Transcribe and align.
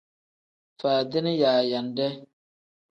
Faadini 0.79 1.33
yaayande. 1.41 2.05